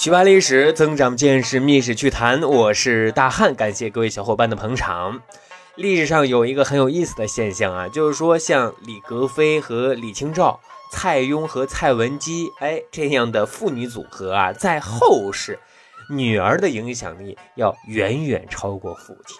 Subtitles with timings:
[0.00, 2.40] 趣扒历史，增长见识，密史趣谈。
[2.40, 5.20] 我是大汉，感谢各位小伙伴的捧场。
[5.74, 10.58] 历史上有一个很有意思的现象啊，就是说像李格非和李清照、
[10.90, 15.58] 蔡邕和蔡文姬，哎，这样的父女组合啊，在后世，
[16.08, 19.36] 女儿的影响力要远远超过父亲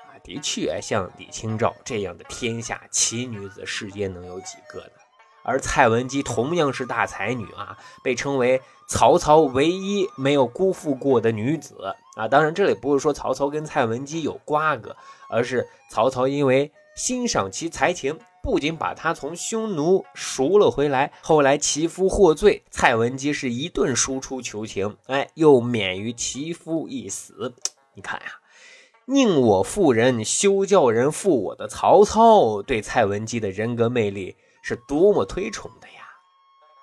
[0.00, 0.20] 啊。
[0.22, 5.03] 的确，像李清照这样的天下奇女子，世间能有几个呢？
[5.44, 11.76] 而蔡文姬同样是大才女啊，被称为曹操唯一没有辜负过的女子
[12.16, 12.26] 啊。
[12.26, 14.96] 当然，这里不是说曹操跟蔡文姬有瓜葛，
[15.28, 27.52] 而是曹操因为欣赏其才情，不仅把她从匈奴赎了回来，后来其夫获罪，蔡文姬是一顿输出求情，哎，又免于其夫一死。
[27.94, 28.26] 你看呀，
[29.06, 34.36] 宁我负人，休叫人负我的曹操，对蔡文姬的人格魅力。
[34.66, 36.08] 是多么推崇的呀！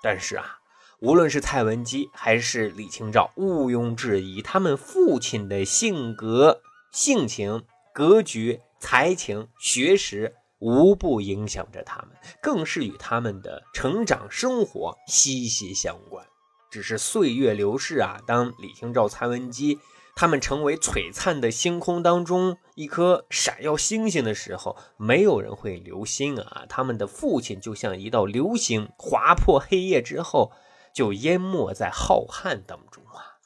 [0.03, 0.59] 但是啊，
[1.00, 6.61] 无论是蔡文姬还是李清照，毋庸置疑，他们父亲的性格、
[6.92, 16.23] 性情、格局、才情、学识，无不影响着他们，更是与他们的成长生活息息相关。
[16.70, 19.80] 只是岁月流逝啊，当李清照、蔡文姬。
[20.16, 26.66] 他们成为璀璨的星空当中一颗闪耀星星的时候，没有人会留心啊。
[26.70, 30.52] 他们的父亲就像一道流星，划破黑夜之后，
[30.94, 33.39] 就淹没在浩瀚当中啊。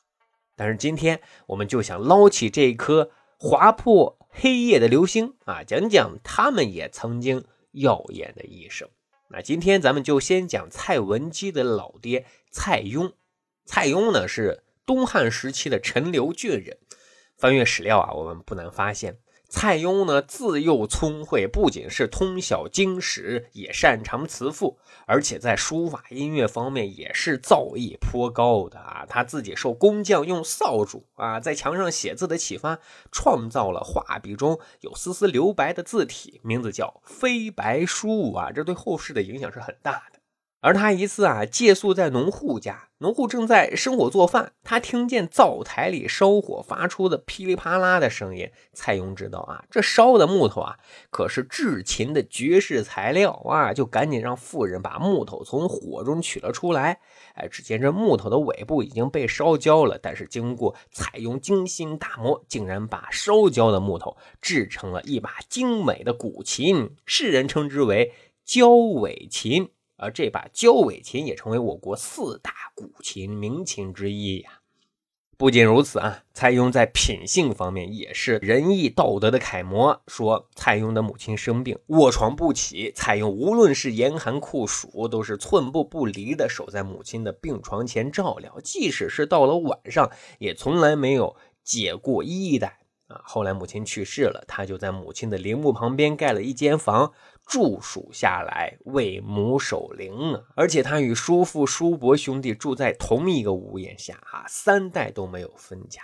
[0.55, 8.89] 但是今天，我们就想捞起这颗划破黑夜的流星啊，讲讲他们也曾经耀眼的一生。
[9.29, 13.13] 那今天咱们就先讲蔡文姬的老爹蔡邕。
[13.65, 14.64] 蔡邕呢是。
[14.85, 16.77] 东汉时期的陈留郡人，
[17.35, 19.17] 翻阅史料啊，我们不难发现，
[19.49, 29.05] 蔡邕呢自幼聪慧，不仅是通晓经史，也擅长辞赋，而且在书法音乐方面也是造诣颇高的啊。
[29.07, 32.79] 他自己受工匠用扫帚啊在墙上写字的启发，
[33.11, 40.14] 创造了画笔中有丝丝留白的字体，名字叫飞白书啊，这对后世的影响是很大的。
[40.65, 48.49] 而他一次啊，借宿在农户家，农户正在生火做饭，他听见灶台里烧火发出的噼里啪啦的声音。
[48.73, 50.77] 蔡邕知道啊，这烧的木头啊，
[51.11, 56.99] 可是制琴的绝世材料啊，就赶紧让妇人把木头从火中取了出来。
[57.35, 69.69] 哎，只见这木头的尾部已经被烧焦了，但是经过蔡邕精心打磨，竟然把烧焦的木头制成了一把精美的古琴，世人称之为焦尾琴。
[69.97, 74.61] 而这把焦尾琴也成为我国四大古琴名琴之一呀。
[75.37, 80.01] 不仅如此啊，蔡邕在品性方面也是仁义道德的楷模。
[80.07, 88.61] 说蔡邕的母亲生病，卧床不起，蔡邕无论是严寒酷暑，都是寸步不离的守在母亲的病床前照料。
[88.63, 91.35] 即使是到了晚上，也从来没有
[91.65, 93.21] 解过衣带啊。
[93.23, 97.13] 后来母亲去世了，他就在母亲的陵墓旁边盖了一间房。
[97.47, 106.01] 住属下来为母守灵啊，而且他与叔父、叔伯兄弟住在同一个屋檐下啊，三代都没有分家，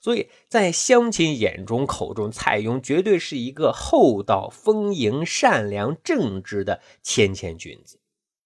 [0.00, 7.98] 所以在乡亲眼中、口中，蔡邕绝对是一个厚道、丰盈、善良、正直的谦谦君子。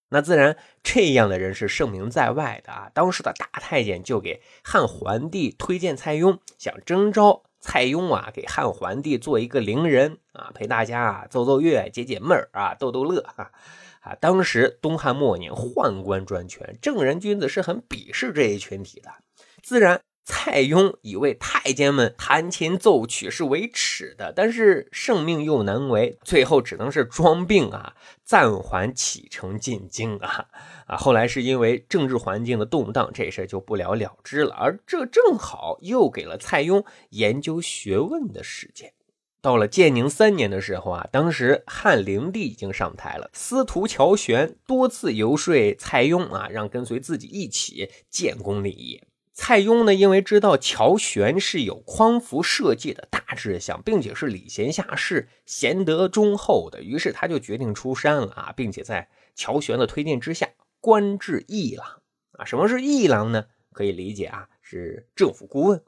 [0.09, 2.91] 那自然，这样的人是盛名在外的啊。
[2.95, 7.43] 当时的大太监就给汉桓帝推荐蔡邕，想征召。
[7.61, 13.51] 蔡邕啊，给汉桓帝做一个伶人啊，陪大家啊奏奏乐、解解闷儿啊、逗逗乐啊。
[14.01, 19.11] 啊，当时东汉末年宦官专权，正人君子是很鄙视这一群体的，
[19.63, 20.01] 自然。
[20.31, 27.95] 蔡邕以为太监们弹琴奏曲是为耻的，但是圣命又难违，最后只能是装病啊，
[28.25, 30.45] 暂缓启程进京啊
[30.87, 30.97] 啊！
[30.99, 34.55] 后来是因为政治环境的动荡，这事就不了了之了。
[34.55, 38.93] 而这正好又给了蔡邕研究学问的时间。
[39.41, 49.08] 到了建宁三年的时候啊，当时汉灵帝已经上台了，司徒乔玄多次游说蔡邕啊，让跟随自己一起建功立业。
[49.41, 60.49] 蔡邕呢，因为知道乔玄是有匡扶社稷的大志向，并且是礼贤下士、贤德忠厚的，于是他就决定出山了啊，并且在乔玄的推荐之下，
[60.81, 62.03] 官至议郎
[62.33, 62.45] 啊。
[62.45, 63.45] 什么是议郎呢？
[63.73, 65.81] 可以理解啊，是政府顾问。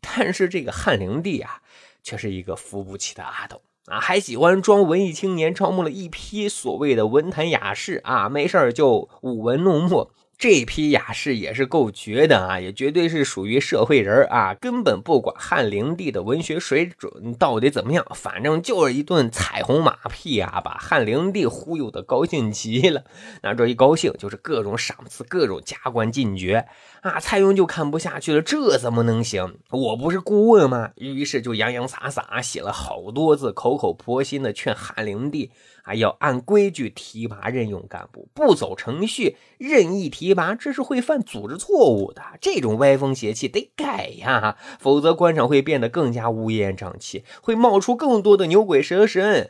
[0.00, 1.60] 但是这个汉灵帝啊，
[2.02, 10.10] 却是一个扶不起的阿斗啊，还喜欢装文艺青年，招募了一批所谓的文坛雅士啊，没事就舞文弄墨。
[10.38, 23.02] 这批雅士也是够绝的啊，也绝对是属于社会人啊，根本不管汉灵帝的文学水准到底怎么样，反正就是一顿彩虹马屁啊，把汉灵帝忽悠的高兴极了。
[23.42, 26.68] 那这一高兴就是各种赏赐，各种加官进爵
[27.00, 27.18] 啊。
[27.18, 29.56] 蔡邕就看不下去了，这怎么能行？
[29.70, 30.90] 我不是顾问吗？
[30.94, 35.50] 于是就洋洋洒洒写了好多字，口口婆心的劝汉灵帝。
[35.88, 42.22] 还要按规矩提拔任用干部，不走程序任意提拔，这是会犯组织错误的。
[42.42, 49.48] 这种歪风邪气得改呀，否则官场会变得更加乌烟瘴气，会冒出更多的牛鬼蛇神。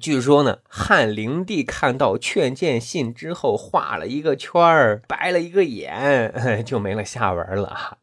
[0.00, 7.98] 据说呢，汉灵帝看到劝谏信之后，画了一个圈儿，白了一个眼，就没了下文了。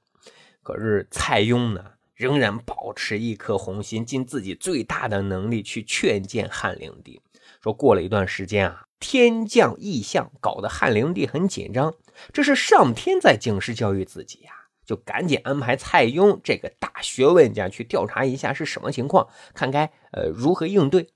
[0.63, 1.83] 可是蔡邕呢，
[2.15, 7.19] 仍然保持一颗红心，尽自己最大的能力去劝谏汉灵帝。
[7.65, 11.95] 说过了一段时间啊，天降异象，搞得汉灵帝很紧张。
[12.31, 14.51] 这是上天在警示教育自己呀，
[14.85, 21.07] 就赶紧安排蔡邕这个大学问家去调查一下是什么情况，看该呃如何应对。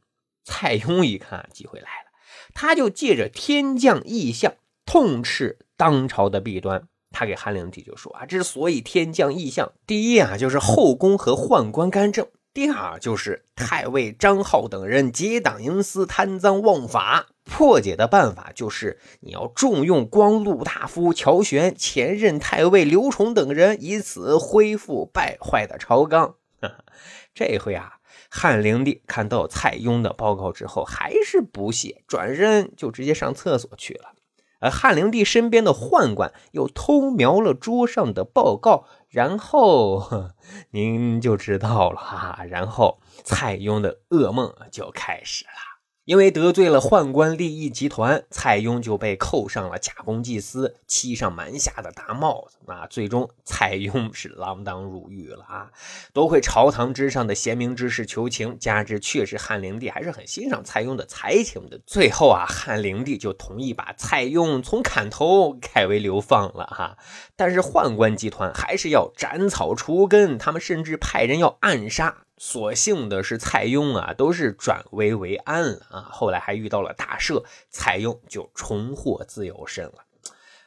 [0.43, 2.09] 蔡邕一看机会来了，
[2.55, 4.55] 他就借着天降异象，
[4.87, 6.87] 痛斥当朝的弊端。
[7.11, 12.27] 他给汉灵帝就说啊，之所以天降异象，第一啊就是后宫和宦官干政。
[12.51, 26.35] 第二就是太尉张浩等人结党营私、贪赃枉法，破解的办法就是你要重用光禄大夫乔玄、前任太尉刘崇等人，以此恢复败坏的朝纲。
[27.35, 27.99] 这回啊，
[28.29, 34.13] 汉灵帝看到蔡邕的报告之后，还是不屑，转身就直接上厕所去了。
[34.61, 38.85] 而汉灵帝身边的宦官又偷瞄了桌上的报告。
[39.09, 40.31] 然后
[40.71, 45.68] 您就知道了哈，然后蔡邕的噩梦就开始了。
[46.09, 52.57] 因为得罪了宦官利益集团，蔡邕就被扣上了假公济私、欺上瞒下的大帽子。
[52.65, 55.69] 那最终蔡邕是锒铛入狱了啊！
[56.11, 61.79] 多亏朝堂之上的贤明之士求情，加之确实汉灵帝还是很欣赏蔡邕的才情的。
[61.85, 66.97] 最后啊，汉灵帝就同意把蔡邕从砍头改为流放了哈。
[67.35, 72.23] 但是宦官集团还是要斩草除根，他们甚至派人要暗杀。
[72.39, 76.09] 所幸的是，蔡邕啊，都是转危为安了啊。
[76.09, 80.05] 后来还遇到了大赦，蔡邕就重获自由身了。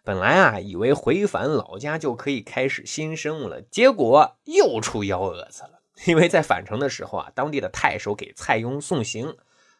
[0.04, 5.80] 本来啊，以为回返老家就可以开始新生了，结果又出幺蛾子了。
[6.06, 9.36] 因为在返程的时候啊，当地的太守给蔡邕送行，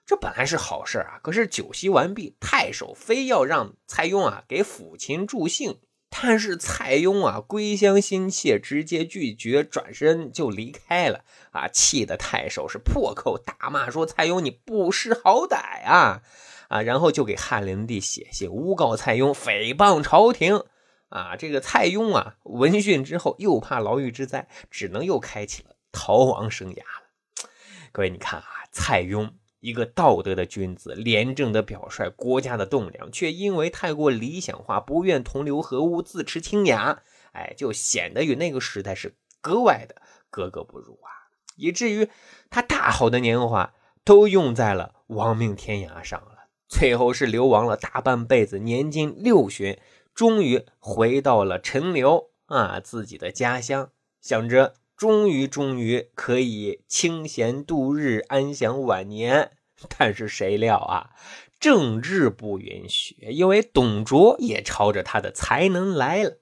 [0.07, 1.21] 这本来是好事啊。
[1.23, 5.79] 可是酒席完毕，太守非要让蔡邕啊给抚琴助兴。
[6.15, 11.25] 但是蔡邕啊，归乡心切，直接拒绝，转身就离开了。
[11.53, 16.23] 啊，气得太守是破口大骂，说：“蔡邕，你不识好歹啊！”
[16.69, 20.63] 啊，然后就给汉灵帝写信诬告蔡邕诽谤朝廷。
[21.09, 27.49] 啊，这个蔡邕啊，闻讯之后又怕牢狱之灾，只能又开启了逃亡生涯了。
[27.91, 29.33] 各位，你看啊，蔡邕。
[29.63, 41.31] 一个道德的君子，廉政的表率，国家的栋梁，却因为太过理想化，不愿同流合污，自持清雅，哎，就显得与那个时代是格外的格格不入啊！
[41.55, 42.09] 以至于
[42.51, 43.73] 他大好的年华
[44.05, 49.79] 都用在了亡命天涯上了，最后是流亡了大半辈子，年近六旬，
[50.13, 54.75] 终于回到了陈留啊，自己的家乡，想着。
[55.03, 59.51] 终于，终于可以清闲度日，安享晚年。
[59.99, 61.11] 但是谁料啊，
[61.59, 66.39] 政治不允许，因为董卓也朝着他的才能来了。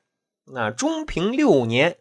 [0.53, 2.01] 那中平六年，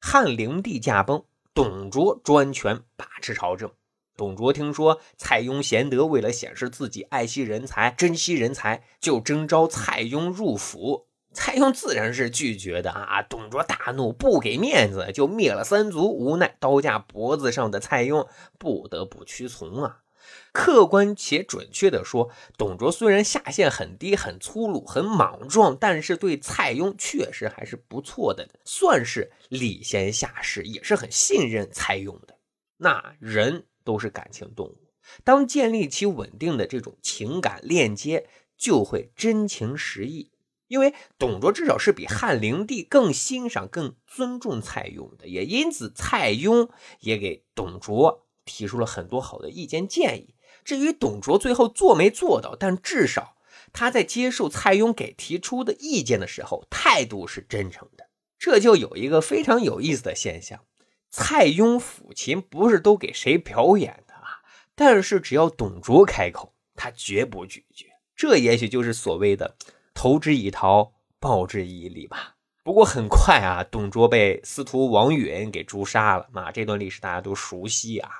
[0.00, 3.70] 汉灵帝驾崩，董卓专权把持朝政。
[4.16, 11.06] 董卓听说蔡邕贤德，为了显示自己爱惜人才、珍惜人才，就征召蔡邕入府。
[11.32, 13.22] 蔡邕自然是拒绝的啊！
[13.22, 16.08] 董卓大怒，不给面子，就灭了三族。
[16.08, 19.98] 无奈刀架脖子上的蔡邕不得不屈从啊！
[20.52, 32.36] 客观且准确的说，董卓虽然下限很低、很粗鲁、很莽撞，但是对蔡邕确实还是不错的，算是礼贤下士，也是很信任蔡邕的。
[32.76, 34.76] 那人都是感情动物，
[35.24, 40.31] 当建立起稳定的这种情感链接，就会真情实意。
[40.72, 50.34] 因为董卓至少是比汉灵帝更欣赏、更尊重蔡邕的，也因此蔡邕也给董卓提出了很多好的意见建议。
[50.64, 53.36] 至于董卓最后做没做到，但至少
[53.74, 58.08] 他在接受蔡邕给提出的意见的时候，态度是真诚的。
[58.38, 60.60] 这就有一个非常有意思的现象：
[61.10, 64.40] 蔡邕抚琴不是都给谁表演的啊？
[64.74, 67.88] 但是只要董卓开口，他绝不拒绝。
[68.16, 69.58] 这也许就是所谓的。
[70.02, 72.34] 投之以桃，报之以李吧。
[72.64, 78.10] 不过很快啊，董卓被司徒王允给诛杀了啊，这段历史大家都熟悉啊。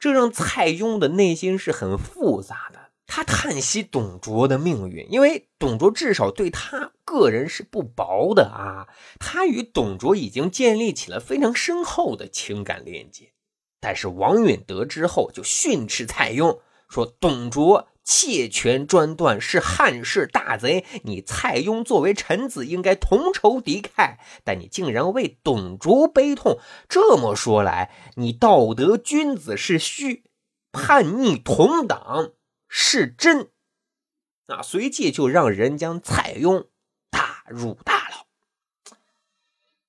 [0.00, 8.88] 这让蔡邕的内心是很复杂的，他叹息董卓的命运，因为董卓至少对他个人是不薄的啊。
[9.20, 13.30] 他与董卓已经建立起了非常深厚的情感链接，
[13.78, 16.58] 但是王允得知后就训斥蔡邕
[16.90, 26.58] 说：“董卓。”窃权专断是汉室大贼，你蔡邕作为臣子应该同仇敌忾，但你竟然为董卓悲痛。
[26.88, 30.24] 这么说来，你道德君子是虚，
[30.72, 32.32] 叛逆同党
[32.68, 33.50] 是真。
[34.46, 36.66] 啊，随即就让人将蔡邕
[37.10, 38.96] 打入大牢。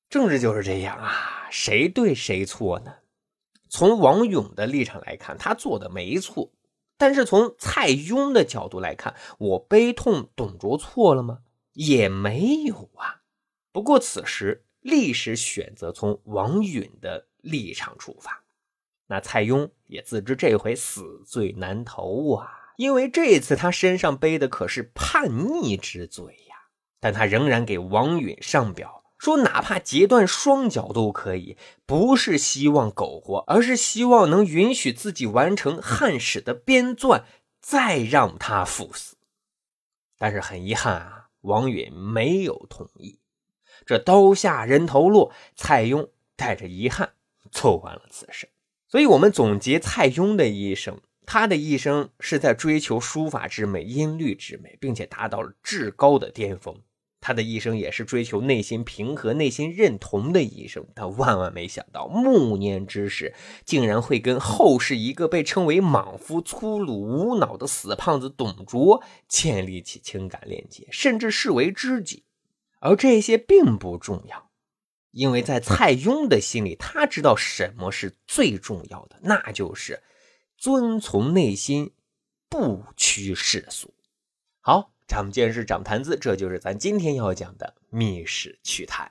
[0.09, 2.97] 政治就是这样啊，谁对谁错呢？
[3.67, 6.51] 从王勇的立场来看，他做的没错。
[7.01, 11.39] 但是从蔡邕的角度来看，我悲痛董卓错了吗？
[11.73, 13.21] 也没有啊。
[13.71, 18.43] 不过此时历史选择从王允的立场出发，
[19.07, 26.55] 那蔡邕也自知这回死罪难逃啊，因为这次他身上背的可是叛逆之罪呀。
[26.99, 29.00] 但他仍然给王允上表。
[29.21, 37.21] 说哪怕截断双脚都可以，不是希望苟活，而是希望能允许自己完成汉史的编纂，
[37.61, 39.17] 再让他赴死。
[40.17, 43.19] 但是很遗憾啊，王允没有同意。
[43.85, 47.13] 这刀下人头落，蔡邕带着遗憾
[47.51, 48.49] 走完了此生。
[48.87, 56.81] 所以，我们总结蔡邕的一生，他的一生是在追求书法之美、音律之美，并且达到了至高的巅峰。
[57.21, 60.83] 他的一生也是追求内心平和、内心认同的一生。
[60.95, 72.25] 他万万没想到，暮年之时竟然会跟后世一个被称为莽夫、粗鲁、无脑的死胖子董卓建立起情感链接，甚至视为知己。
[72.79, 74.49] 而这些并不重要，
[75.11, 80.01] 因为在蔡邕的心里，他知道什么是最重要的，那就是
[80.57, 81.91] 遵从内心，
[82.49, 83.93] 不屈世俗。
[84.59, 84.91] 好。
[85.11, 89.07] 长见识，长谈资，这就是咱今天要讲的《密史趣谈》。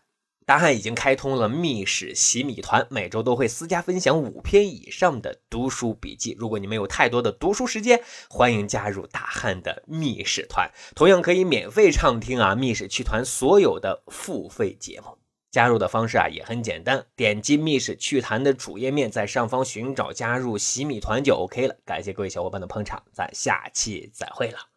[0.47, 6.35] 大汉已经开通了密史洗米团，每周都会私家分享五篇以上的读书笔记。
[6.39, 15.19] 如果你没有太多的读书时间，欢迎加入大汉的密史团，同样可以免费畅听啊密史趣团所有的付费节目。
[15.51, 21.77] 加入的方式啊也很简单，点击密史趣谈的主页面，在上方寻找加入洗米团就 OK 了。
[21.85, 24.70] 感谢各位小伙伴的捧场，咱下期再会了。